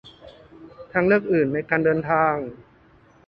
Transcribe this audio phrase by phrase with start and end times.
[0.93, 2.35] -ทางเลือกอื่นในการเดินทาง